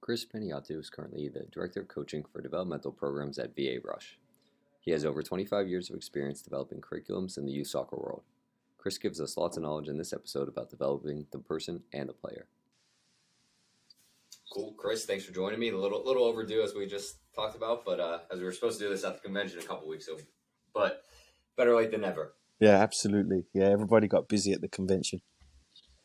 [0.00, 4.18] Chris Paniatou is currently the Director of Coaching for Developmental Programs at VA Rush.
[4.80, 8.22] He has over 25 years of experience developing curriculums in the youth soccer world.
[8.78, 12.14] Chris gives us lots of knowledge in this episode about developing the person and the
[12.14, 12.46] player.
[14.54, 15.04] Cool, Chris.
[15.04, 15.68] Thanks for joining me.
[15.68, 18.78] A little little overdue as we just talked about, but uh, as we were supposed
[18.80, 20.18] to do this at the convention a couple weeks ago,
[20.74, 21.04] but
[21.56, 22.32] better late than never.
[22.58, 23.44] Yeah, absolutely.
[23.52, 25.20] Yeah, everybody got busy at the convention.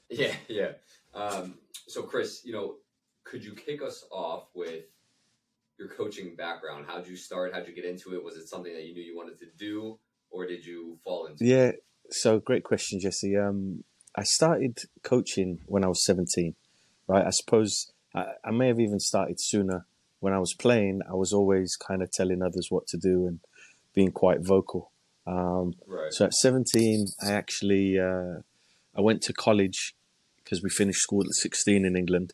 [0.09, 0.73] Yeah, yeah.
[1.16, 1.55] Um,
[1.88, 2.75] so, Chris, you know,
[3.25, 4.85] could you kick us off with
[5.77, 6.85] your coaching background?
[6.88, 7.53] How'd you start?
[7.53, 8.23] How'd you get into it?
[8.23, 11.43] Was it something that you knew you wanted to do, or did you fall into?
[11.45, 11.71] Yeah.
[12.11, 13.35] So, great question, Jesse.
[13.35, 13.83] Um,
[14.16, 16.55] I started coaching when I was seventeen.
[17.07, 17.25] Right.
[17.25, 19.85] I suppose I, I may have even started sooner.
[20.21, 23.39] When I was playing, I was always kind of telling others what to do and
[23.94, 24.91] being quite vocal.
[25.27, 26.11] Um, Right.
[26.13, 28.41] so at 17, I actually uh,
[28.95, 29.95] I went to college
[30.45, 32.34] because we finished school at 16 in England,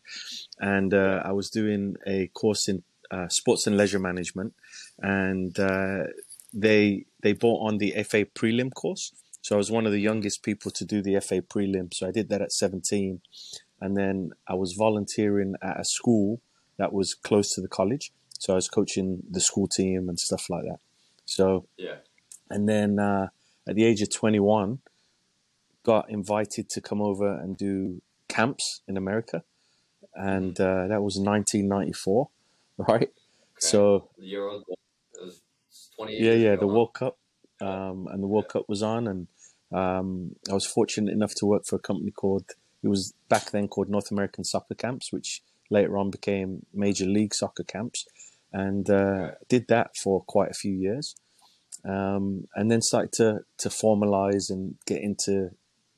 [0.60, 4.54] and uh, I was doing a course in uh, sports and leisure management,
[5.00, 6.04] and uh,
[6.52, 9.12] they they brought on the FA prelim course.
[9.40, 11.92] So I was one of the youngest people to do the FA prelim.
[11.92, 13.20] So I did that at 17,
[13.80, 16.40] and then I was volunteering at a school
[16.76, 18.12] that was close to the college.
[18.38, 20.78] So I was coaching the school team and stuff like that.
[21.24, 21.98] So Yeah.
[22.50, 23.28] and then uh,
[23.66, 24.78] at the age of 21
[25.84, 28.00] got invited to come over and do
[28.36, 29.42] camps in america.
[30.14, 32.28] And uh, that was 1994
[32.88, 33.10] right?
[33.58, 35.40] So The year was, it was
[35.96, 36.74] 28 yeah yeah the huh?
[36.74, 37.16] world cup
[37.60, 39.26] um, and the world cup was on and
[39.80, 40.08] um,
[40.50, 42.46] i was fortunate enough to work for a company called
[42.82, 47.34] it was back then called north american soccer camps which later on became major league
[47.34, 48.06] soccer camps
[48.52, 49.34] and uh, Right.
[49.48, 51.14] did that for quite a few years.
[51.84, 55.50] Um, and then started to to formalize and get into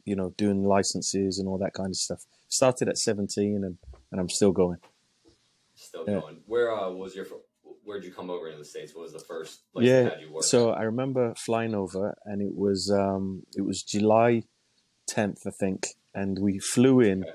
[0.04, 3.78] you know doing licenses and all that kind of stuff started at 17 and,
[4.10, 4.78] and i'm still going
[5.76, 6.20] Still Yeah.
[6.20, 6.36] going.
[6.46, 7.26] Where uh, was your?
[7.84, 8.94] Where'd you come over into the states?
[8.94, 12.54] What was the first place yeah that you so i remember flying over and it
[12.54, 14.44] was um, it was july
[15.10, 17.32] 10th i think and we flew in Okay.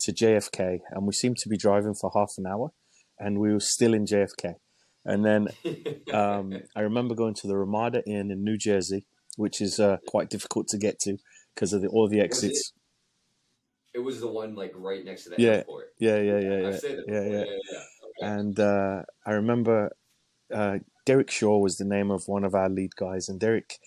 [0.00, 2.72] to jfk and we seemed to be driving for half an hour
[3.18, 4.54] and we were still in jfk
[5.04, 5.48] and then
[6.12, 9.04] um, I remember going to the Ramada Inn in New Jersey,
[9.36, 11.18] which is uh, quite difficult to get to
[11.54, 12.46] because of the, all the Was it?
[12.46, 12.72] exits.
[13.94, 15.92] it was the one like right next to the Yeah, airport.
[15.98, 17.30] Yeah, yeah, yeah, I've yeah, yeah, yeah.
[17.30, 17.78] yeah, yeah.
[18.24, 18.32] Okay.
[18.32, 19.90] And uh, I remember
[20.52, 23.78] uh, Derek Shaw was the name of one of our lead guys, and Derek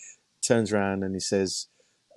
[0.45, 1.67] turns around and he says,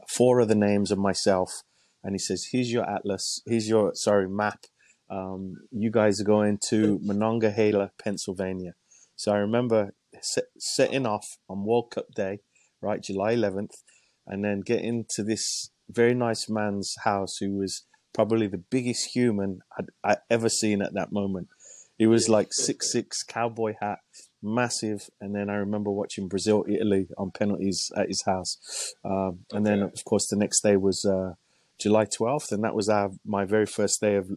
[0.08, 1.62] four of the names of myself,
[2.02, 3.42] and he says, "Here's your atlas.
[3.46, 4.64] Here's your sorry map.
[5.10, 8.74] Um, you guys are going to Monongahela, Pennsylvania."
[9.16, 12.40] So I remember set, setting off on World Cup Day,
[12.80, 13.82] right, July 11th,
[14.28, 19.60] and then get into this very nice man's house who was probably the biggest human
[19.78, 21.48] I'd, I'd ever seen at that moment.
[21.96, 23.98] He was like six six, cowboy hat,
[24.42, 25.08] massive.
[25.20, 28.94] And then I remember watching Brazil Italy on penalties at his house.
[29.04, 31.34] Um, and then of course the next day was uh,
[31.78, 34.30] July twelfth, and that was our my very first day of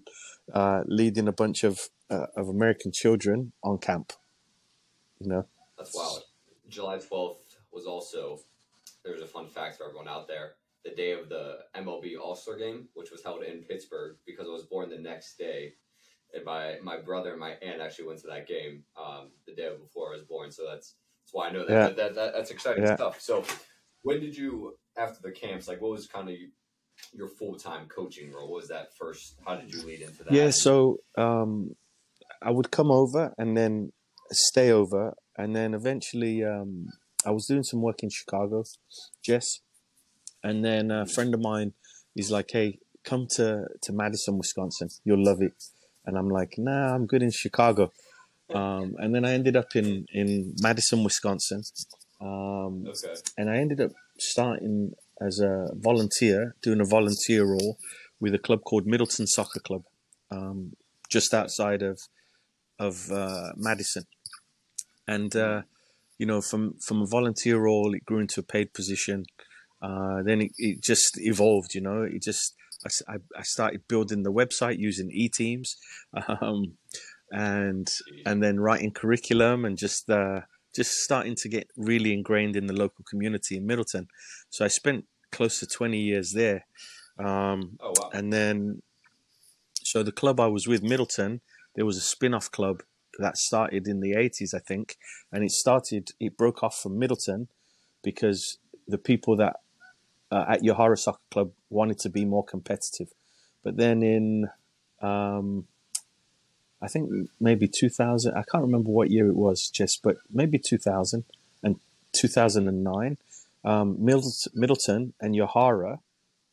[0.54, 4.14] uh, leading a bunch of uh, of American children on camp.
[5.20, 5.46] You know,
[5.78, 6.24] That's wild.
[6.68, 7.36] July 12th
[7.72, 8.40] was also,
[9.04, 10.54] there's a fun fact for everyone out there,
[10.86, 14.52] the day of the MLB All Star game, which was held in Pittsburgh because I
[14.52, 15.74] was born the next day.
[16.34, 19.70] And my, my brother and my aunt actually went to that game um, the day
[19.82, 20.52] before I was born.
[20.52, 21.72] So that's that's why I know that.
[21.72, 21.88] Yeah.
[21.88, 22.96] That, that, that- that's exciting Yeah.
[22.96, 23.20] stuff.
[23.22, 23.44] So
[24.04, 26.36] when did you, after the camps, like what was kind of
[27.14, 28.50] your full time coaching role?
[28.50, 29.36] What was that first?
[29.46, 30.32] How did you lead into that?
[30.34, 31.76] Yeah, so um,
[32.42, 33.92] I would come over and then
[34.32, 36.88] stay over, and then eventually um,
[37.26, 38.64] I was doing some work in Chicago,
[39.24, 39.60] Jess,
[40.44, 41.74] and then a friend of mine
[42.16, 44.90] is like, "Hey, come to to Madison, Wisconsin.
[45.04, 45.54] You'll love it."
[46.06, 47.92] And I'm like, "Nah, I'm good in Chicago."
[48.54, 51.62] Um, and then I ended up in in Madison, Wisconsin,
[52.20, 53.16] um, Okay.
[53.38, 57.78] and I ended up starting as a volunteer, doing a volunteer role
[58.20, 59.84] with a club called Middleton Soccer Club,
[60.32, 60.76] um,
[61.10, 62.00] just outside of
[62.80, 64.06] of uh, Madison.
[65.08, 65.62] And uh,
[66.22, 69.26] you know, from from a volunteer role, it grew into a paid position.
[69.82, 71.74] Uh, then it, it just evolved.
[71.74, 72.54] You know, it just
[73.08, 75.78] I, I started building the website using e teams,
[76.42, 76.78] um,
[77.32, 77.88] and
[78.28, 80.42] and then writing curriculum and just uh,
[80.76, 84.08] just starting to get really ingrained in the local community in Middleton.
[84.52, 86.66] So I spent close to 20 years there.
[87.18, 88.10] Um, Oh, wow.
[88.14, 88.82] and then,
[89.84, 91.42] so the club I was with, Middleton,
[91.76, 92.84] there was a spin off club
[93.20, 94.98] that started in the 80s, I think.
[95.32, 97.48] And it started, it broke off from Middleton
[98.04, 99.58] because the people that
[100.32, 103.10] uh, at Yahara Soccer Club wanted to be more competitive.
[103.64, 104.50] But then in,
[105.02, 105.68] um,
[106.82, 107.10] I think
[107.40, 108.34] maybe 2000.
[108.34, 111.26] I can't remember what year it was, just but maybe 2000
[111.64, 111.80] and
[112.14, 113.18] 2009.
[113.64, 116.00] Um, Middleton and Yahara,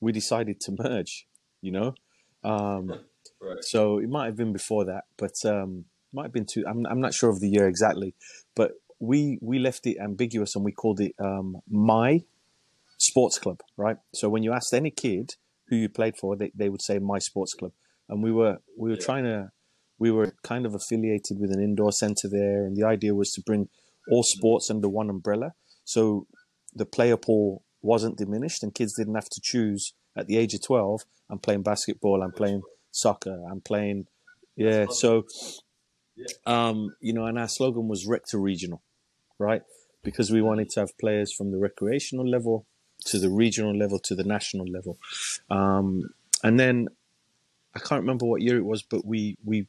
[0.00, 1.26] we decided to merge.
[1.62, 1.94] You know,
[2.44, 3.00] um,
[3.40, 3.62] Right.
[3.62, 6.64] so it might have been before that, but um, might have been two.
[6.69, 8.14] I'm, I'm not sure of the year exactly,
[8.55, 12.22] but we we left it ambiguous and we called it um, my
[12.96, 13.96] sports club, right?
[14.14, 15.34] So when you asked any kid
[15.69, 17.72] who you played for, they, they would say my sports club,
[18.08, 19.05] and we were we were Yeah.
[19.05, 19.50] trying to
[19.99, 23.43] we were kind of affiliated with an indoor center there, and the idea was to
[23.44, 23.69] bring
[24.11, 25.52] all sports under one umbrella,
[25.84, 26.26] so
[26.75, 30.62] the player pool wasn't diminished, and kids didn't have to choose at the age of
[30.62, 31.02] twelve.
[31.31, 32.22] I'm playing basketball.
[32.22, 33.38] I'm playing soccer.
[33.50, 34.06] I'm playing,
[34.56, 34.87] yeah.
[34.90, 35.25] So.
[36.46, 38.82] Um, you know, and our slogan was Rector Regional,
[39.38, 39.62] right?
[40.02, 42.66] Because we wanted to have players from the recreational level
[43.06, 44.98] to the regional level to the national level.
[45.50, 46.10] Um,
[46.42, 46.88] and then
[47.74, 49.66] I can't remember what year it was, but we we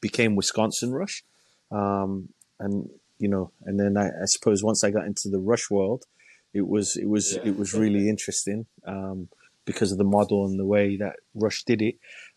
[0.00, 1.24] became Wisconsin Rush,
[1.70, 2.88] um, and
[3.18, 6.04] you know, and then I, I suppose once I got into the Rush world,
[6.52, 7.42] it was it was Yeah.
[7.46, 9.28] it was really interesting um,
[9.64, 11.96] because of the model and the way that Rush did it,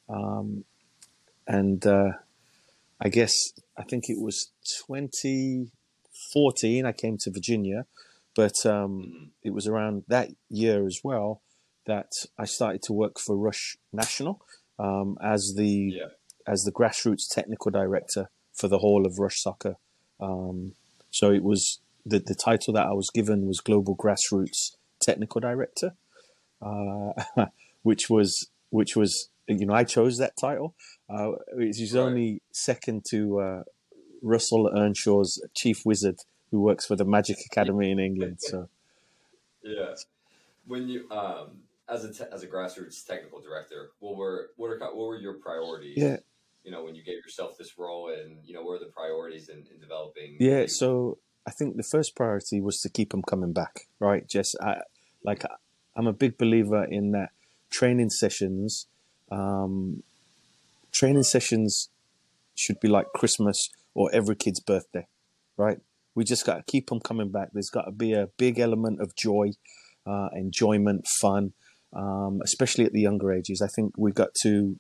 [0.10, 0.66] um,
[1.48, 2.12] and uh,
[3.00, 4.52] I guess I think it was
[4.88, 7.86] 2014 I came to Virginia,
[8.36, 9.30] but um, Mhm.
[9.44, 11.42] it was around that year as well
[11.86, 14.42] that I started to work for Rush National
[14.80, 16.10] um, as the Yeah.
[16.46, 19.78] as the grassroots technical director for the whole of Rush Soccer.
[20.20, 20.76] Um,
[21.12, 25.96] so it was the the title that I was given was Global Grassroots Technical Director,
[26.62, 27.14] uh,
[27.84, 30.76] which was which was you know I chose that title.
[31.10, 32.02] Uh, is Right.
[32.02, 33.64] only second to uh,
[34.22, 36.18] Russell Earnshaw's chief wizard
[36.52, 38.38] who works for the Magic Academy in England.
[38.42, 38.70] So
[39.64, 39.96] Yeah.
[40.66, 41.60] When you um
[41.90, 45.36] as a te- as a grassroots technical director, what were what are what were your
[45.36, 45.98] priorities?
[45.98, 46.18] Yeah.
[46.64, 49.48] You know, when you gave yourself this role, and you know, what are the priorities
[49.48, 50.36] in, in developing?
[50.40, 54.28] Yeah, the- so I think the first priority was to keep them coming back, right?
[54.28, 54.82] Just I,
[55.24, 55.44] like
[55.96, 57.30] I'm a big believer in that
[57.70, 58.88] training sessions.
[59.32, 60.04] Um,
[60.92, 61.90] training sessions
[62.56, 65.08] should be like Christmas or every kid's birthday,
[65.58, 65.80] right?
[66.16, 67.50] We just got to keep them coming back.
[67.54, 69.52] There's got to be a big element of joy,
[70.06, 71.54] uh, enjoyment, fun,
[71.94, 73.62] um, especially at the younger ages.
[73.62, 74.80] I think we've got to,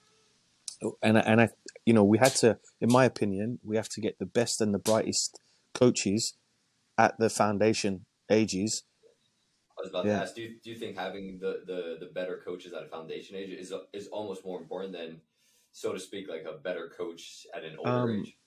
[1.01, 1.49] and and I,
[1.85, 4.73] you know, we had to, in my opinion, we have to get the best and
[4.73, 5.39] the brightest
[5.73, 6.33] coaches
[6.97, 8.83] at the foundation ages.
[9.77, 10.17] I was about yeah.
[10.17, 12.87] to ask, do you, do you think having the, the, the better coaches at a
[12.87, 15.21] foundation age is is almost more important than,
[15.71, 18.37] so to speak, like a better coach at an older Um, age?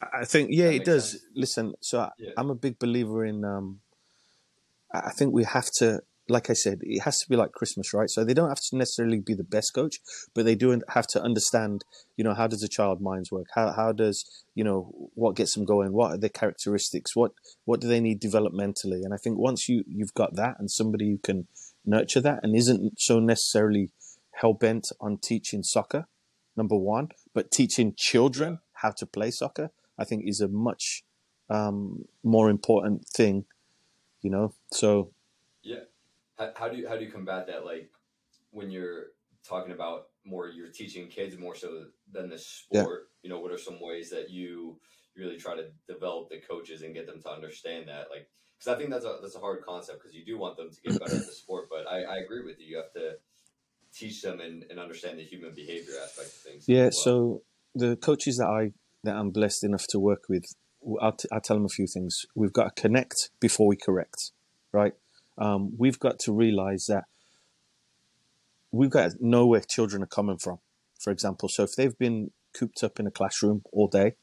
[0.00, 1.12] I think, yeah, it does.
[1.12, 1.22] sense.
[1.34, 2.32] Listen, so I, Yeah.
[2.36, 3.44] I'm a big believer in.
[3.44, 3.80] Um,
[4.90, 8.10] I think we have to, like I said, it has to be like Christmas, right?
[8.10, 10.00] So they don't have to necessarily be the best coach,
[10.34, 11.84] but they do have to understand,
[12.16, 13.46] you know, how does a child minds work?
[13.54, 15.92] How how does you know what gets them going?
[15.92, 17.14] What are their characteristics?
[17.14, 17.32] What
[17.64, 19.04] what do they need developmentally?
[19.04, 21.46] And I think once you you've got that and somebody who can
[21.84, 23.90] nurture that and isn't so necessarily
[24.32, 26.06] hell bent on teaching soccer,
[26.56, 31.04] number one, but teaching children how to play soccer, I think is a much
[31.48, 33.44] um, more important thing,
[34.22, 34.54] you know.
[34.72, 35.12] So.
[36.38, 37.64] How, how do you how do you combat that?
[37.64, 37.90] Like
[38.50, 39.06] when you're
[39.46, 42.42] talking about more, you're teaching kids more so than the
[42.72, 42.82] Yeah.
[42.82, 43.08] sport.
[43.22, 44.78] You know, what are some ways that you
[45.16, 48.08] really try to develop the coaches and get them to understand that?
[48.10, 48.28] Like,
[48.58, 50.80] because I think that's a that's a hard concept because you do want them to
[50.80, 52.66] get better at the sport, but I, I agree with you.
[52.66, 53.16] You have to
[53.94, 56.64] teach them and, and understand the human behavior aspect of things.
[56.66, 56.90] yeah, well.
[56.90, 57.42] so
[57.74, 58.72] the coaches that I
[59.04, 60.44] that I'm blessed enough to work with,
[61.00, 62.26] I'll, t- I'll tell them a few things.
[62.34, 64.32] We've got to connect before we correct,
[64.72, 64.94] right?
[65.38, 67.04] Um, we've got to realize that
[68.72, 70.58] we've got to know where children are coming from.
[70.98, 74.16] For example, so if they've been cooped up in a classroom all day,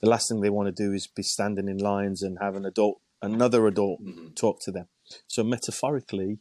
[0.00, 2.64] the last thing they want to do is be standing in lines and have an
[2.64, 4.34] adult, another adult, Mhm.
[4.34, 4.88] talk to them.
[5.26, 6.38] So metaphorically,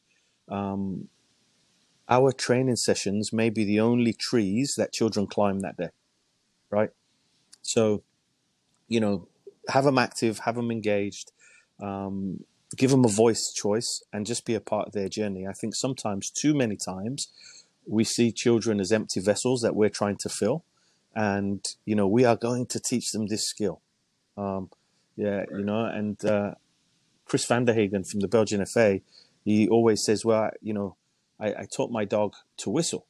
[0.48, 1.10] um,
[2.08, 5.90] our training sessions may be the only trees that children climb that day,
[6.70, 6.92] right?
[7.62, 8.04] So,
[8.88, 9.28] you know,
[9.70, 11.32] have them active, have them engaged,
[11.80, 12.46] um,
[12.76, 15.48] give them a voice choice, and just be a part of their journey.
[15.48, 17.30] I think sometimes, too many times,
[17.88, 20.64] we see children as empty vessels that we're trying to fill,
[21.16, 23.82] and you know, we are going to teach them this skill.
[24.38, 24.70] Um,
[25.16, 26.56] yeah, you know, and uh,
[27.26, 29.02] Kris Van Der Haegen from the Belgian FA,
[29.44, 30.98] he always says, "Well, you know,
[31.40, 33.06] I, I taught my dog to whistle,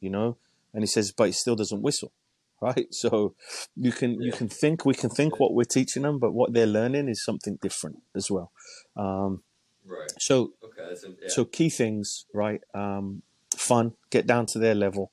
[0.00, 0.36] you know,"
[0.72, 2.12] and he says, "But he still doesn't whistle."
[2.60, 3.34] Right, so
[3.76, 6.66] you can you can think we can think what we're teaching them, but what they're
[6.66, 8.52] learning is something different as well.
[8.96, 9.42] Um,
[9.84, 10.10] right.
[10.18, 10.82] so Okay.
[11.22, 11.28] Yeah.
[11.28, 12.60] so key things, right?
[12.74, 13.22] Um,
[13.56, 15.12] fun, get down to their level,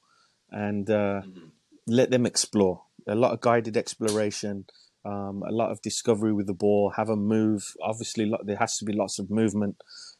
[0.50, 1.52] and uh, Mhm.
[1.88, 2.84] let them explore.
[3.08, 4.66] a lot of guided exploration,
[5.04, 6.92] um, a lot of discovery with the ball.
[6.96, 7.64] Have a move.
[7.82, 9.76] Obviously, there has to be lots of movement.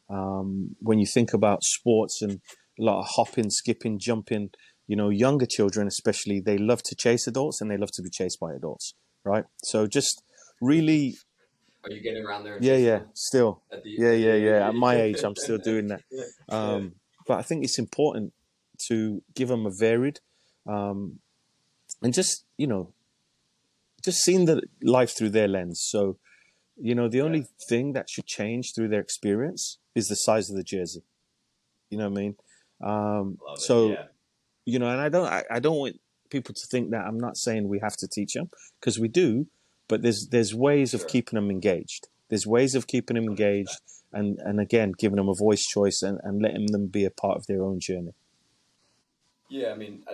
[0.10, 2.42] Um, when you think about sports and
[2.80, 4.50] a lot of hopping, skipping, jumping,
[4.92, 8.10] you know, younger children especially, they love to chase adults and they love to be
[8.10, 8.94] chased by adults,
[9.24, 9.46] right?
[9.64, 10.22] So just
[10.60, 11.16] really,
[11.86, 12.58] Are you getting around there?
[12.70, 14.68] yeah, yeah, still, the, yeah, yeah, yeah.
[14.68, 16.02] At my age, I'm still doing that.
[16.50, 16.96] Um,
[17.28, 18.34] but I think it's important
[18.90, 20.20] to give them a varied,
[20.68, 21.20] um,
[22.04, 22.84] and just you know,
[24.04, 25.80] just seeing the life through their lens.
[25.94, 26.18] So,
[26.76, 27.46] you know, the only Yeah.
[27.70, 29.64] thing that should change through their experience
[29.96, 31.04] is the size of the jersey.
[31.90, 32.36] You know what I mean?
[32.92, 34.08] Um, so yeah.
[34.66, 36.00] You know, and I don't, I, I don't want
[36.30, 38.50] people to think that I'm not saying we have to teach them
[38.80, 39.48] because we do,
[39.88, 41.10] but there's there's ways of Sure.
[41.10, 42.08] keeping them engaged.
[42.30, 43.78] There's ways of keeping them engaged,
[44.14, 47.38] and and again, giving them a voice choice and, and letting them be a part
[47.38, 48.14] of their own journey.
[49.50, 50.14] Yeah, I mean, I,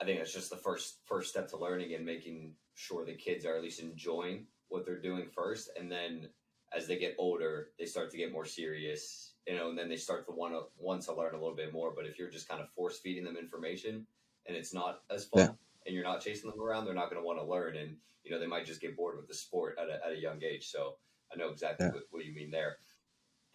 [0.00, 3.44] I think that's just the first first step to learning and making sure the kids
[3.44, 6.28] are at least enjoying what they're doing first, and then
[6.76, 9.96] as they get older, they start to get more serious, you know, and then they
[9.96, 11.92] start to want to want to learn a little bit more.
[11.94, 14.06] But if you're just kind of force feeding them information
[14.46, 15.50] and it's not as fun, Yeah.
[15.86, 18.30] and you're not chasing them around, they're not going to want to learn, and you
[18.30, 20.68] know, they might just get bored with the sport at a, at a young age.
[20.68, 20.96] So
[21.32, 21.92] I know exactly Yeah.
[21.92, 22.76] what, what you mean there.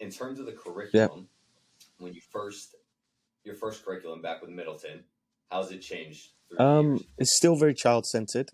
[0.00, 1.28] In terms of the curriculum,
[1.98, 2.74] when you first
[3.44, 5.04] your first curriculum back with Middleton,
[5.50, 6.30] how's it changed?
[6.58, 8.50] Um, it's still very child centered,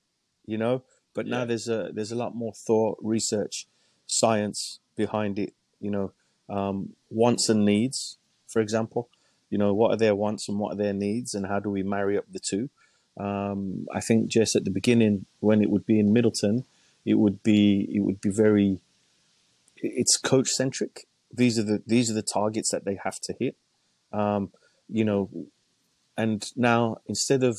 [0.47, 3.67] you know, but now there's a there's a lot more thought, research,
[4.13, 5.55] science behind it.
[5.81, 6.13] You know,
[6.49, 9.09] um, wants and needs, for example.
[9.51, 11.83] You know, what are their wants and what are their needs, and how do we
[11.83, 12.71] marry up the two?
[13.19, 16.65] Um, I think just at the beginning, when it would be in Middleton,
[17.05, 18.81] it would be it would be very
[19.77, 21.07] it's coach centric.
[21.33, 23.57] These are the these are the targets that they have to hit.
[24.13, 24.53] Um,
[24.89, 25.31] you know,
[26.17, 27.59] and now instead of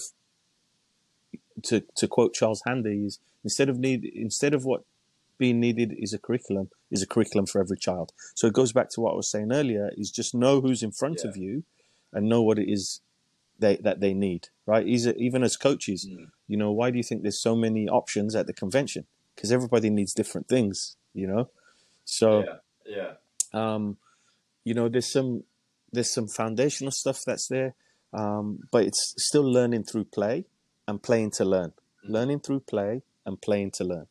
[1.63, 4.83] to to quote Charles Handy is instead of need instead of what
[5.37, 8.11] being needed is a curriculum is a curriculum for every child.
[8.35, 10.91] So it goes back to what I was saying earlier: is just know who's in
[10.91, 11.29] front Yeah.
[11.29, 11.63] of you,
[12.11, 13.01] and know what it is
[13.59, 14.49] they that they need.
[14.65, 14.85] Right?
[14.87, 16.31] Even as coaches, Mm.
[16.47, 19.05] you know, why do you think there's so many options at the convention?
[19.35, 20.95] Because everybody needs different things.
[21.13, 21.49] You know,
[22.05, 23.13] so yeah, yeah,
[23.53, 23.97] um,
[24.63, 25.43] you know, there's some
[25.91, 27.75] there's some foundational stuff that's there,
[28.13, 30.45] um, but it's still learning through play
[30.87, 31.71] and playing to learn.
[32.03, 32.09] Mhm.
[32.09, 34.07] Learning through play and playing to learn.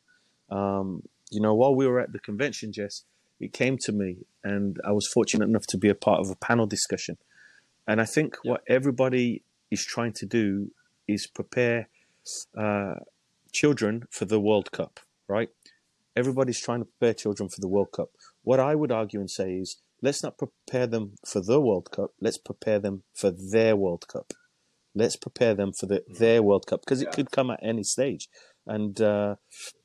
[0.49, 3.03] Um, you know, while we were at the convention, Jess,
[3.39, 6.35] it came to me, and I was fortunate enough to be a part of a
[6.35, 7.17] panel discussion.
[7.87, 8.51] And I think Yeah.
[8.51, 10.71] what everybody is trying to do
[11.07, 11.89] is prepare
[12.57, 12.95] uh,
[13.51, 15.49] children for the World Cup, right?
[16.15, 18.11] Everybody's trying to prepare children for the World Cup.
[18.43, 22.11] What I would argue and say is let's not prepare them for the World Cup.
[22.21, 24.31] Let's prepare them for their World Cup.
[24.95, 26.17] Let's prepare them for the, Mhm.
[26.19, 27.15] their World Cup because it Yeah.
[27.15, 28.29] could come at any stage.
[28.65, 29.35] And, uh,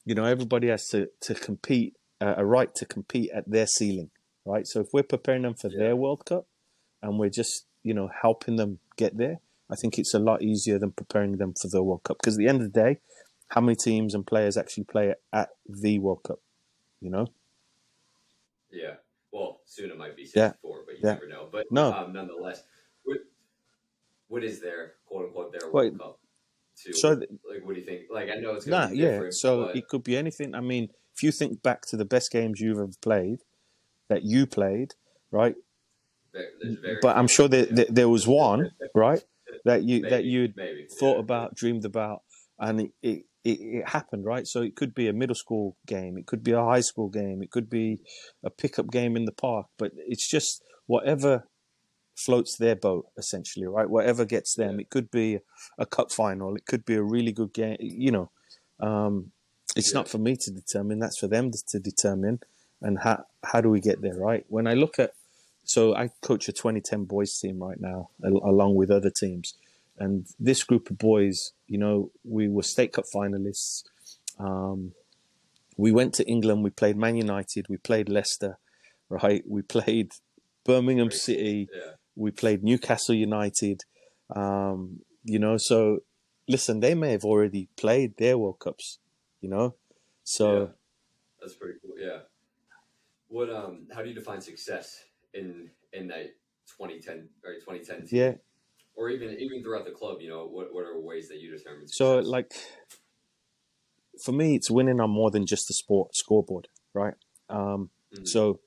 [0.04, 4.10] you know, everybody has to, to compete, uh, a right to compete at their ceiling,
[4.44, 4.66] right?
[4.66, 5.78] So if we're preparing them for Yeah.
[5.78, 6.46] their World Cup
[7.02, 10.78] and we're just, you know, helping them get there, I think it's a lot easier
[10.78, 12.18] than preparing them for the World Cup.
[12.18, 12.98] Because at the end of the day,
[13.48, 16.40] how many teams and players actually play at the World Cup?
[17.00, 17.26] You know?
[18.70, 18.94] yeah.
[19.32, 20.52] Well, soon it might be Yeah.
[20.52, 21.14] 64, but you Yeah.
[21.14, 21.48] never know.
[21.50, 21.92] But No.
[21.92, 22.64] um, nonetheless,
[23.04, 23.18] what,
[24.28, 26.20] what is their quote unquote their World Cup?
[26.84, 28.02] To so th- like, what do you think?
[28.10, 29.30] Like, I know it's Nah, yeah.
[29.30, 30.54] So but it could be anything.
[30.54, 33.38] I mean, if you think back to the best games you've ever played,
[34.08, 34.94] that you played,
[35.30, 35.54] right?
[36.32, 39.22] very But I'm sure that there was one, right?
[39.64, 41.20] That you that you maybe thought yeah.
[41.20, 42.22] about, dreamed about,
[42.58, 44.46] and it, it it it happened, right?
[44.46, 47.42] So it could be a middle school game, it could be a high school game,
[47.42, 47.98] it could be
[48.44, 51.44] a pickup game in the park, but it's just whatever
[52.18, 53.88] floats their boat, essentially, right?
[53.88, 54.74] Whatever gets them.
[54.76, 54.80] Yeah.
[54.82, 55.38] It could be
[55.78, 58.30] a cup final, it could be a really good game, you know.
[58.80, 59.32] Um,
[59.76, 60.00] it's Yeah.
[60.00, 60.98] not for me to determine.
[60.98, 62.40] That's for them to determine.
[62.80, 64.44] And how how do we get there, right?
[64.48, 65.12] When I look at,
[65.64, 69.54] so I coach a 2010 boys team right now, along with other teams,
[69.98, 73.82] and this group of boys, you know, we were state cup finalists.
[74.38, 74.94] Um,
[75.76, 76.62] we went to England.
[76.64, 77.66] We played Man United.
[77.68, 78.58] We played Leicester,
[79.08, 79.42] right?
[79.46, 80.12] We played
[80.64, 81.68] Birmingham City.
[81.72, 81.92] Yeah.
[82.18, 83.82] We played Newcastle United.
[84.34, 86.00] Um, you know, so
[86.48, 88.98] listen, they may have already played their World Cups.
[89.40, 89.76] You know,
[90.24, 90.46] so.
[90.60, 90.66] Yeah.
[91.40, 91.94] That's pretty cool.
[91.98, 92.20] Yeah.
[93.28, 93.86] What um?
[93.94, 96.34] How do you define success in in that
[96.76, 98.08] 2010 or 2010 team?
[98.10, 98.32] Yeah.
[98.96, 101.86] Or even even throughout the club, you know, what what are ways that you determine
[101.86, 101.96] success?
[101.98, 102.52] So, like,
[104.24, 107.14] for me, it's winning on more than just the sport scoreboard, right?
[107.48, 108.26] Um, Mhm.
[108.26, 108.60] So,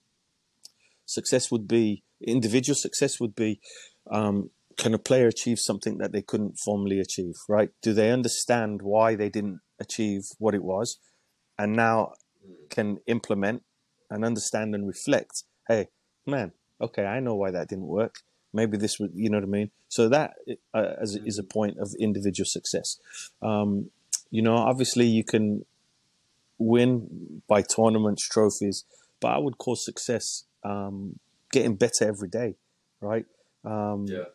[1.06, 3.60] success would be individual success would be
[4.10, 7.36] um, can a player achieve something that they couldn't formally achieve?
[7.48, 7.70] Right?
[7.82, 11.00] Do they understand why they didn't achieve what it was,
[11.58, 12.14] and now
[12.70, 13.64] can implement
[14.10, 15.44] and understand and reflect?
[15.68, 15.88] Hey,
[16.26, 18.16] man, okay, I know why that didn't work.
[18.54, 19.72] Maybe this would, you know what I mean.
[19.88, 20.34] So that
[20.74, 22.98] uh, as, is a point of individual success.
[23.42, 23.92] Um,
[24.30, 25.66] you know, obviously you can
[26.58, 28.84] win by tournaments, trophies,
[29.20, 31.20] but I would call success um,
[31.52, 32.56] getting better every day,
[33.00, 33.26] right?
[33.64, 34.26] Um, Yeah.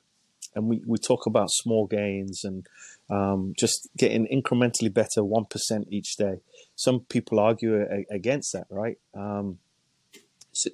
[0.55, 2.67] and we, we talk about small gains and
[3.11, 6.41] um, just getting incrementally better 1% each day.
[6.75, 8.99] Some people argue a, against that, right?
[9.15, 9.59] Um,
[10.53, 10.71] so,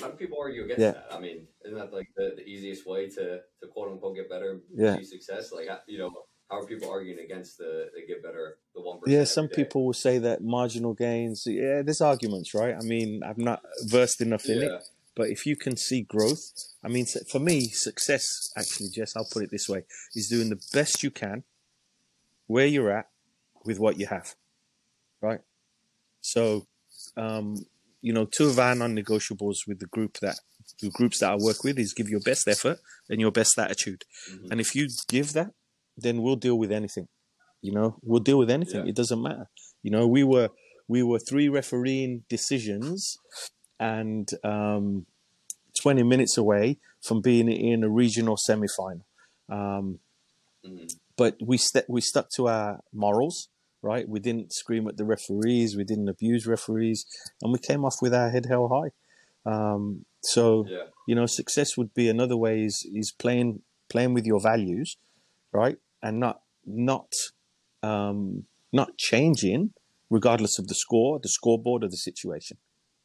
[0.00, 0.92] How do people argue against Yeah.
[0.92, 1.06] that?
[1.12, 4.60] I mean, isn't that like the, the easiest way to, to quote unquote get better,
[4.74, 4.94] Yeah.
[4.94, 5.52] achieve success?
[5.52, 6.10] Like, you know,
[6.50, 9.92] how are people arguing against the, the get better, the one yeah, some people will
[9.92, 12.74] say that marginal gains, yeah, there's arguments, right?
[12.74, 14.78] I mean, I'm not versed enough in it, Yeah.
[15.16, 16.52] But if you can see growth,
[16.84, 20.60] I mean, for me, success, actually, Jess, I'll put it this way, is doing the
[20.72, 21.42] best you can
[22.46, 23.08] where you're at
[23.64, 24.34] with what you have,
[25.20, 25.40] right?
[26.20, 26.66] So,
[27.16, 27.56] um,
[28.02, 30.38] you know, two of our non-negotiables with the group that
[30.80, 34.04] the groups that I work with is give your best effort and your best attitude.
[34.30, 34.50] Mhm.
[34.50, 35.52] And if you give that,
[35.96, 37.08] then we'll deal with anything.
[37.62, 38.82] You know, we'll deal with anything.
[38.82, 38.90] Yeah.
[38.90, 39.48] It doesn't matter.
[39.82, 40.50] You know, we were
[40.88, 43.16] we were three refereeing decisions
[43.78, 45.06] and um,
[45.82, 49.04] 20 minutes away from being in a regional semi-final.
[49.48, 50.00] Um,
[50.64, 50.88] Mhm.
[51.16, 53.48] but we st- we stuck to our morals,
[53.82, 54.08] right?
[54.08, 57.04] We didn't scream at the referees, we didn't abuse referees,
[57.40, 58.90] and we came off with our head held high.
[59.50, 60.86] Um, so Yeah.
[61.06, 64.96] you know, success would be another way is is playing playing with your values,
[65.52, 67.12] right, and not not
[67.82, 69.72] um, not changing
[70.10, 72.56] regardless of the score, the scoreboard, or the situation,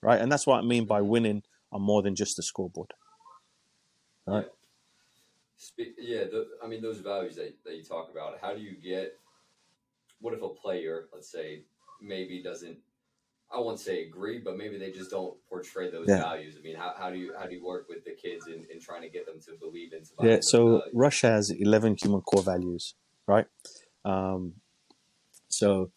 [0.01, 0.19] right?
[0.19, 2.93] And that's what I mean by winning on more than just the scoreboard.
[4.27, 4.45] Right.
[5.77, 8.39] Yeah, the, I mean those values that, that you talk about.
[8.41, 9.17] How do you get?
[10.19, 11.63] What if a player, let's say,
[12.01, 12.77] maybe doesn't?
[13.53, 16.19] I won't say agree, but maybe they just don't portray those Yeah.
[16.19, 16.55] values.
[16.57, 18.79] I mean, how, how do you how do you work with the kids in, in
[18.79, 20.03] trying to get them to believe in?
[20.21, 20.39] Yeah.
[20.41, 20.83] So values?
[20.93, 22.95] Rush has eleven human core values,
[23.27, 23.45] right?
[24.05, 24.53] Um,
[25.49, 25.91] so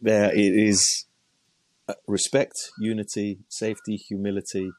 [0.00, 1.06] there it is:
[2.06, 4.70] respect, unity, safety, humility,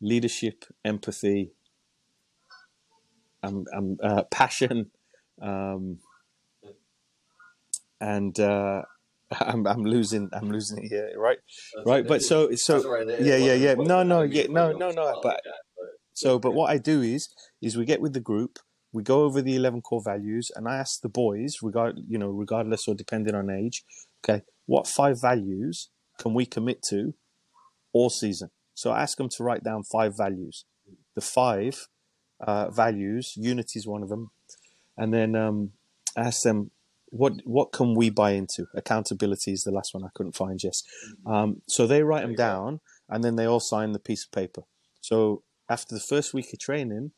[0.00, 1.52] leadership, empathy,
[3.42, 4.90] um, um, uh, passion,
[5.40, 5.98] um,
[8.00, 8.82] and uh,
[9.40, 11.38] I'm, I'm losing I'm losing it here, right?
[11.74, 12.06] That's- Right.
[12.06, 13.06] But so so right.
[13.20, 13.74] Yeah, yeah, yeah.
[13.74, 14.92] No, no, yeah, no, no, no.
[14.92, 17.28] spot But like that, but- so, but what I do is,
[17.62, 18.58] is we get with the group,
[18.92, 22.28] we go over the eleven core values, and I ask the boys, regard, you know,
[22.28, 23.84] regardless or depending on age,
[24.24, 25.88] okay, what five values
[26.20, 27.14] can we commit to
[27.92, 28.50] all season?
[28.74, 30.64] So I ask them to write down five values.
[31.14, 31.88] The five
[32.38, 34.30] uh, values, unity is one of them,
[34.96, 35.72] and then um,
[36.16, 36.70] ask them,
[37.06, 38.66] what what can we buy into?
[38.74, 40.60] Accountability is the last one I couldn't find.
[40.62, 40.84] Yes,
[41.26, 44.62] um, so they write them down, and then they all sign the piece of paper.
[45.00, 47.12] So after the first week of training,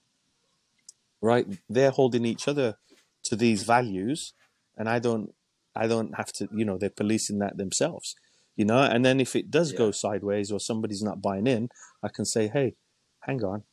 [1.20, 2.76] right, they're holding each other
[3.24, 4.34] to these values,
[4.76, 5.34] and I don't,
[5.76, 8.16] I don't have to, you know, they're policing that themselves,
[8.56, 8.78] you know.
[8.78, 11.68] And then if it does go sideways or somebody's not buying in,
[12.02, 12.74] I can say, hey,
[13.20, 13.64] hang on,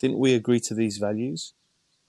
[0.00, 1.54] didn't we agree to these values?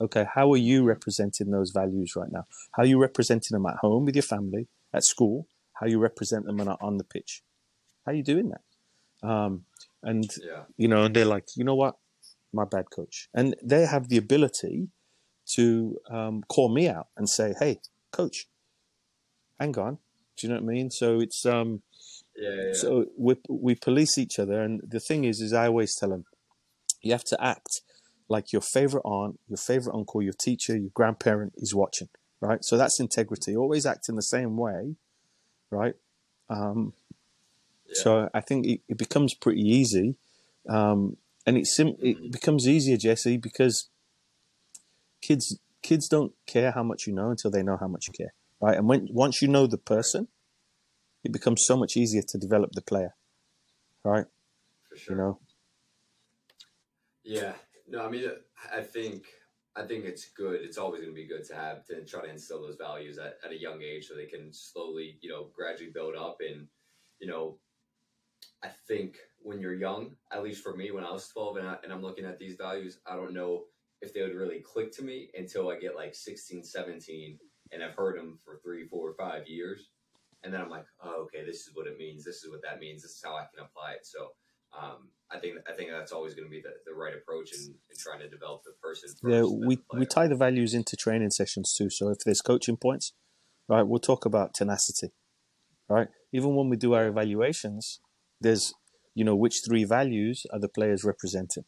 [0.02, 2.46] Okay, how are you representing those values right now?
[2.74, 5.48] How are you representing them at home with your family, at school?
[5.74, 7.44] How you represent them on, on the pitch?
[8.06, 9.28] How are you doing that?
[9.28, 9.66] Um,
[10.04, 10.64] and Yeah.
[10.78, 11.96] you know, and they're like, you know what,
[12.54, 14.90] my bad, coach, and they have the ability
[15.56, 17.80] to um, call me out and say, hey,
[18.12, 18.48] coach,
[19.60, 20.00] hang on,
[20.38, 20.92] do you know what I mean?
[20.92, 21.82] So it's um,
[22.38, 22.74] Yeah.
[22.74, 26.26] so we we police each other, and the thing is, is I always tell them,
[27.02, 27.82] you have to act
[28.28, 32.10] like your favorite aunt, your favorite uncle, your teacher, your grandparent is watching,
[32.42, 32.64] right?
[32.66, 33.56] So that's integrity.
[33.56, 34.96] Always act in the same way,
[35.72, 35.96] right?
[36.50, 36.94] Um,
[37.88, 37.94] Yeah.
[38.04, 40.16] So I think it, it becomes pretty easy,
[40.68, 43.90] um, and it sim- it becomes easier, Jesse, because
[45.22, 48.34] kids kids don't care how much you know until they know how much you care,
[48.62, 48.78] right?
[48.78, 50.28] And when once you know the person,
[51.26, 53.16] it becomes so much easier to develop the player,
[54.04, 54.26] right?
[54.96, 55.16] for sure.
[55.16, 55.40] You know,
[57.24, 57.54] Yeah,
[57.88, 58.30] no, I mean,
[58.74, 59.26] I think
[59.76, 60.62] I think it's good.
[60.62, 63.38] It's always going to be good to have to try to instill those values at,
[63.44, 66.38] at a young age, so they can slowly, you know, gradually build up.
[66.40, 66.68] And
[67.20, 67.58] you know,
[68.64, 71.78] I think when you're young, at least for me, when I was 12, and, I,
[71.84, 73.64] and I'm looking at these values, I don't know
[74.02, 77.40] if they would really click to me until I get like 16, 17,
[77.72, 79.90] and I've heard them for three, four, or five years,
[80.46, 82.24] and then I'm like, oh, okay, this is what it means.
[82.24, 83.02] This is what that means.
[83.02, 84.06] This is how I can apply it.
[84.06, 84.32] So
[84.82, 87.62] Um, I think I think that's always going to be the, the right approach in,
[87.90, 89.10] in trying to develop the person.
[89.24, 91.90] Yeah, we we tie the values into training sessions too.
[91.90, 93.14] So if there's coaching points,
[93.68, 95.10] right, we'll talk about tenacity,
[95.90, 96.10] right?
[96.32, 98.00] Even when we do our evaluations,
[98.42, 98.74] there's
[99.14, 101.66] you know which three values are the players representing.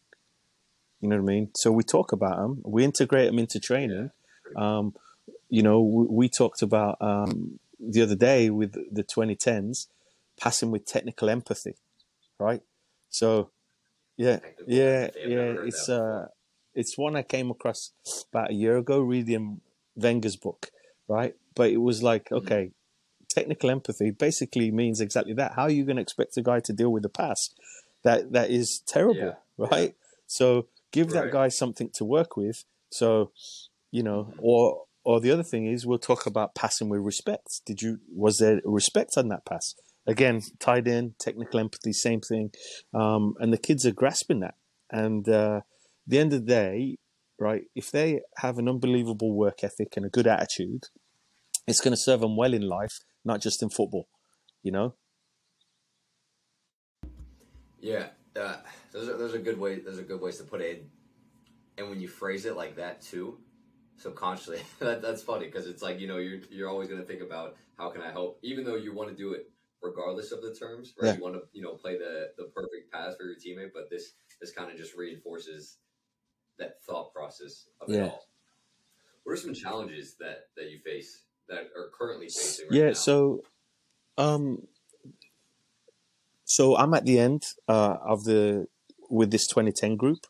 [1.01, 1.49] You know what I mean?
[1.55, 4.09] So we talk about them, we integrate them into training.
[4.55, 4.93] Um,
[5.49, 9.87] you know, we, we talked about um, the other day with the 2010s
[10.39, 11.75] passing with technical empathy,
[12.39, 12.61] right?
[13.09, 13.51] So
[14.17, 15.53] yeah, yeah, yeah.
[15.65, 16.27] It's uh,
[16.73, 17.91] it's one I came across
[18.31, 19.61] about a year ago reading
[19.95, 20.71] Wenger's book,
[21.07, 21.35] right?
[21.55, 22.37] But it was like, Mhm.
[22.37, 22.71] okay,
[23.29, 25.53] technical empathy basically means exactly that.
[25.53, 27.49] How are you going to expect a guy to deal with the pass
[28.03, 29.67] that that is terrible, Yeah, yeah.
[29.71, 29.95] right?
[30.27, 32.65] So give that guy something to work with.
[32.91, 33.31] So
[33.91, 34.39] you know, Mhm.
[34.41, 37.61] or or the other thing is we'll talk about passing with respect.
[37.65, 39.73] Did you was there respect on that pass?
[40.05, 42.51] Again, tied in technical empathy, same thing,
[42.93, 44.55] um, and the kids are grasping that.
[44.91, 45.61] And uh,
[46.05, 46.97] the end of the day,
[47.39, 47.61] right?
[47.73, 50.87] If they have an unbelievable work ethic and a good attitude,
[51.65, 54.09] it's going to serve them well in life, not just in football.
[54.61, 54.95] You know?
[57.79, 58.57] Yeah, uh,
[58.93, 59.79] are good way.
[59.79, 60.85] Those are good ways to put it.
[61.77, 63.37] And when you phrase it like that too,
[63.97, 67.21] subconsciously, that, that's funny because it's like you know you're you're always going to think
[67.21, 69.49] about how can I help, even though you want to do it
[69.81, 71.09] regardless of the terms, right?
[71.09, 71.15] Yeah.
[71.15, 74.13] You want to you know play the the perfect pass for your teammate, but this
[74.39, 75.77] this kind of just reinforces
[76.57, 78.05] that thought process of Yeah.
[78.05, 78.27] it all.
[79.23, 82.87] What are some challenges that that you face that are currently facing right yeah.
[82.87, 82.93] now?
[82.93, 83.43] So,
[84.17, 84.67] um,
[86.45, 88.67] so I'm at the end uh, of the
[89.09, 90.27] with this 2010 group,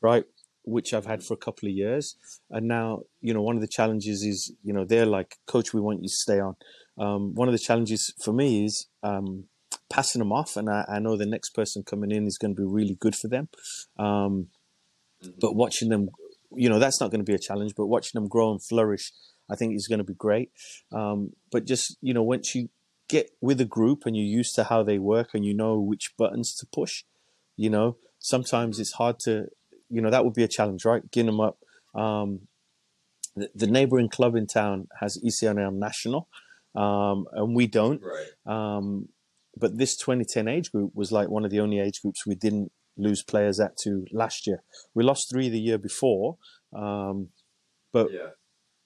[0.00, 0.24] right?
[0.66, 2.16] Which I've had for a couple of years,
[2.50, 5.80] and now you know one of the challenges is you know they're like, Coach, we
[5.80, 6.56] want you to stay on.
[6.98, 9.44] Um, one of the challenges for me is um,
[9.88, 12.60] passing them off, and I, I know the next person coming in is going to
[12.60, 13.48] be really good for them.
[13.98, 14.48] Um,
[15.40, 16.08] but watching them,
[16.52, 17.74] you know, that's not going to be a challenge.
[17.76, 19.12] But watching them grow and flourish,
[19.50, 20.50] I think is going to be great.
[20.92, 22.70] Um, but just you know, once you
[23.08, 26.12] get with a group and you're used to how they work and you know which
[26.18, 27.04] buttons to push,
[27.56, 29.46] you know, sometimes it's hard to,
[29.90, 31.08] you know, that would be a challenge, right?
[31.10, 31.58] Getting them up.
[31.94, 32.40] Um,
[33.34, 36.28] the, the neighboring club in town has ECNL National,
[36.74, 38.02] um, and we don't.
[38.02, 39.08] right, Um,
[39.58, 42.72] but this 2010 age group was like one of the only age groups we didn't
[42.98, 44.62] lose players at to last year.
[44.94, 46.38] We lost three the year before,
[46.74, 47.28] um,
[47.92, 48.28] but yeah,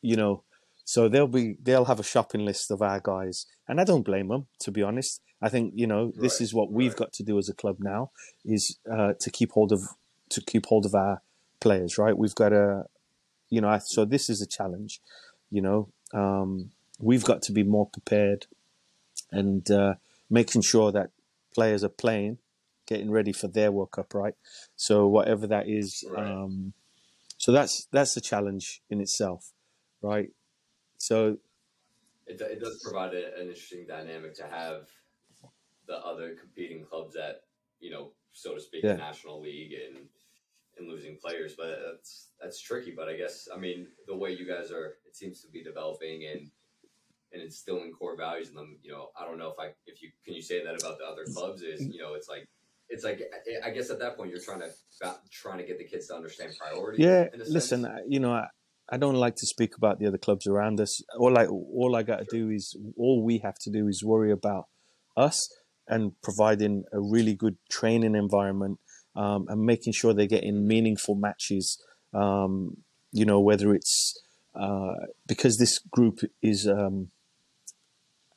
[0.03, 0.45] you know,
[0.85, 4.29] so they'll be they'll have a shopping list of our guys, and I don't blame
[4.29, 5.21] them to be honest.
[5.43, 6.99] I think you know this Right, is what we've right.
[6.99, 8.11] got to do as a club now
[8.45, 9.83] is uh, to keep hold of
[10.31, 11.23] to keep hold of our
[11.61, 12.17] players, right?
[12.17, 12.85] We've got to,
[13.49, 15.01] you know, I- so this is a challenge.
[15.51, 18.47] You know, um, we've got to be more prepared
[19.33, 19.95] and uh,
[20.29, 21.11] making sure that
[21.55, 22.39] players are playing,
[22.87, 24.35] getting ready for their World Cup, right?
[24.77, 26.27] So whatever that is, Right.
[26.27, 26.73] um,
[27.37, 29.53] so that's that's a challenge in itself,
[30.03, 30.31] right?
[30.99, 31.39] So
[32.27, 34.89] it, it does provide a, an interesting dynamic to have
[35.87, 37.43] the other competing clubs at
[37.81, 38.93] you know so to speak Yeah.
[38.93, 40.07] the national league and
[40.81, 44.47] and losing players but that's that's tricky but i guess i mean the way you
[44.47, 46.51] guys are it seems to be developing and
[47.33, 50.11] and instilling core values in them you know i don't know if i if you
[50.25, 52.49] can you say that about the other clubs is you know it's like
[52.89, 53.21] it's like
[53.65, 54.71] I- guess at that point you're trying to
[55.31, 57.87] trying to get the kids to understand priorities yeah, listen.
[58.09, 58.47] You know, I,
[58.91, 61.01] I don't like to speak about the other clubs around us.
[61.19, 64.33] All I all I got to do is all we have to do is worry
[64.33, 64.65] about
[65.17, 65.49] us
[65.89, 68.79] and providing a really good training environment
[69.17, 71.83] um, and making sure they're getting meaningful matches.
[72.13, 72.79] Um,
[73.13, 74.21] you know, whether it's
[74.55, 74.95] uh,
[75.27, 77.11] because this group is um,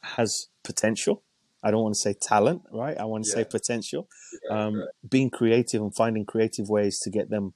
[0.01, 1.23] has potential.
[1.63, 2.97] I don't want to say talent, right?
[2.97, 4.09] I want to say potential.
[4.49, 4.87] Right, Um, right.
[5.09, 7.53] Being creative and finding creative ways to get them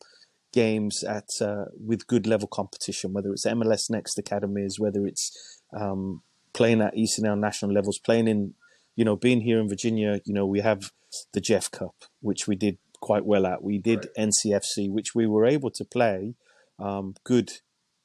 [0.53, 6.21] games at uh, with good level competition, whether it's MLS Next academies, whether it's um,
[6.53, 8.53] playing at ECNL national levels, playing in,
[8.95, 10.21] you know, being here in Virginia.
[10.25, 10.91] You know, we have
[11.34, 12.77] the Jeff Cup, which we did
[13.08, 13.63] quite well at.
[13.63, 16.36] We did NCFC, which we were able to play
[16.78, 17.50] um, good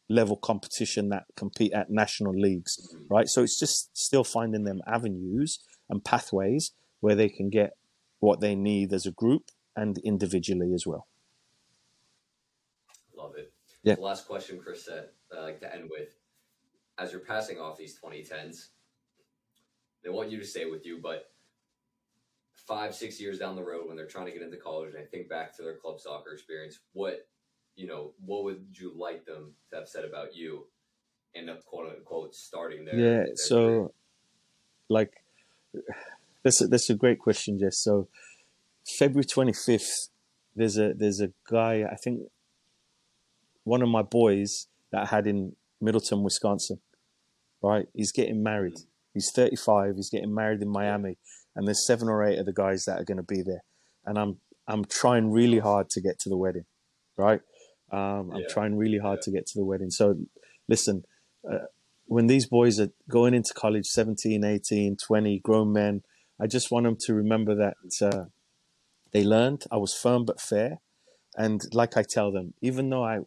[0.09, 3.27] level competition that compete at national leagues, right?
[3.27, 5.59] So it's just still finding them avenues
[5.91, 7.73] and pathways where they can get
[8.21, 11.09] what they need as a group and individually as well.
[13.17, 13.53] Love it.
[13.83, 13.97] Yeah.
[13.97, 16.11] The last question, Chris, that I like to end with.
[16.97, 18.69] As you're passing off these 2010s,
[20.05, 21.32] they want you to stay with you, but
[22.67, 25.07] five, six years down the road when they're trying to get into college and they
[25.07, 27.27] think back to their club soccer experience, what
[27.75, 30.67] you know, what would you like them to have said about you
[31.35, 32.95] and up quote unquote starting there.
[32.95, 33.05] yeah.
[33.05, 33.37] their career?
[33.37, 33.95] So,
[34.89, 35.13] like,
[36.43, 37.79] that's a, that's a great question, Jess.
[37.79, 38.09] So,
[38.99, 40.09] February 25th,
[40.55, 42.25] there's a there's a guy I think
[43.65, 46.81] one of my boys that I had in Middleton, Wisconsin.
[47.63, 48.75] Right, he's getting married.
[48.75, 48.87] Mm.
[49.15, 49.95] He's 35.
[49.95, 51.17] He's getting married in Miami,
[51.55, 53.63] and there's seven or eight of the guys that are going to be there,
[54.05, 56.65] and I'm I'm trying really hard to get to the wedding.
[57.17, 57.41] Right,
[57.91, 58.49] um, I'm Yeah.
[58.49, 59.25] trying really hard Yeah.
[59.27, 59.91] to get to the wedding.
[59.91, 60.17] So,
[60.69, 61.05] listen,
[61.51, 61.67] uh,
[62.07, 66.03] when these boys are going into college, 17, 18, 20, grown men,
[66.41, 68.25] I just want them to remember that uh,
[69.13, 69.65] they learned.
[69.71, 70.79] I was firm but fair.
[71.37, 73.19] And like I tell them, even though I,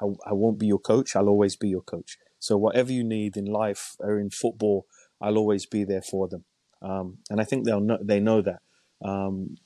[0.00, 2.16] I, I won't be your coach, I'll always be your coach.
[2.38, 4.86] So whatever you need in life or in football,
[5.20, 6.44] I'll always be there for them.
[6.82, 8.60] Um, and I think they'll know, they know that.
[9.04, 9.56] Um,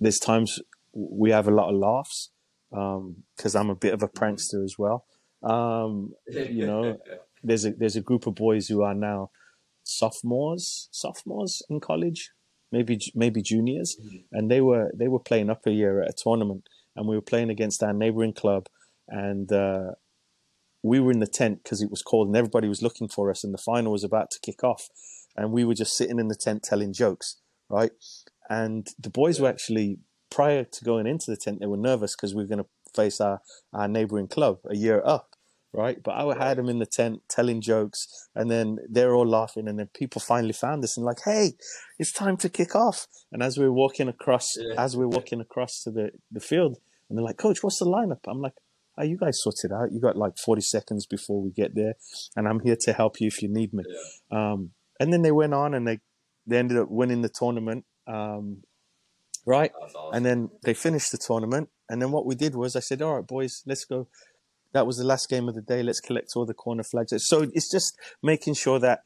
[0.00, 0.58] there's times
[0.92, 2.30] we have a lot of laughs
[2.70, 5.04] because I'm a bit of a prankster as well.
[5.42, 6.98] Um, you know,
[7.44, 9.30] there's a there's a group of boys who are now
[9.84, 12.30] sophomores, sophomores in college,
[12.72, 14.24] maybe maybe juniors, Mhm.
[14.32, 17.22] and they were they were playing up a year at a tournament, and we were
[17.22, 18.66] playing against our neighboring club,
[19.08, 19.92] and uh,
[20.82, 23.44] we were in the tent because it was cold, and everybody was looking for us,
[23.44, 24.88] and the final was about to kick off,
[25.36, 27.36] and we were just sitting in the tent telling jokes,
[27.68, 27.90] right?
[28.48, 29.98] And the boys were actually
[30.30, 33.20] prior to going into the tent, they were nervous because we were going to face
[33.20, 33.40] our
[33.72, 35.30] our neighboring club a year up.
[35.72, 39.68] Right, but I had them in the tent telling jokes, and then they're all laughing,
[39.68, 41.52] and then people finally found us and like, "Hey,
[41.98, 43.06] it's time to kick off.
[43.30, 44.82] And as we are walking across, Yeah.
[44.82, 46.78] as we are walking across to the, the field,
[47.10, 48.20] and they're like, Coach, what's the lineup?
[48.26, 48.54] I'm like,
[48.96, 49.92] Oh, you guys sorted out.
[49.92, 51.94] You got like 40 seconds before we get there,
[52.34, 53.84] and I'm here to help you if you need me.
[53.86, 54.52] Yeah.
[54.52, 56.00] Um, and then they went on and they,
[56.46, 57.84] they ended up winning the tournament.
[58.06, 58.62] Um,
[59.44, 59.72] right.
[59.80, 60.14] Awesome.
[60.14, 61.68] And then they finished the tournament.
[61.88, 64.08] And then what we did was I said, All right, boys, let's go.
[64.72, 65.82] That was the last game of the day.
[65.82, 67.12] Let's collect all the corner flags.
[67.26, 69.00] So it's just making sure that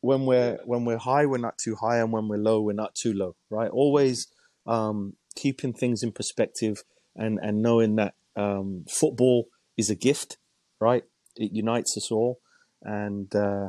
[0.00, 2.94] when we're when we're high, we're not too high, and when we're low, we're not
[2.94, 3.34] too low.
[3.50, 3.70] Right?
[3.70, 4.28] Always
[4.66, 6.82] um, keeping things in perspective
[7.14, 10.38] and and knowing that um, football is a gift.
[10.80, 11.04] Right?
[11.36, 12.40] It unites us all,
[12.82, 13.68] and uh,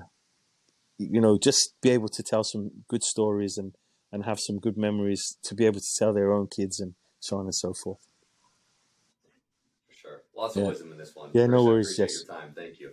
[0.98, 3.74] you know, just be able to tell some good stories and
[4.12, 7.38] and have some good memories to be able to tell their own kids and so
[7.38, 8.00] on and so forth.
[9.88, 10.22] For sure.
[10.36, 10.70] Lots of Yeah.
[10.70, 11.32] wisdom in this one.
[11.34, 12.24] Yeah, no worries, Yes.
[12.28, 12.54] Your time.
[12.56, 12.92] Thank you.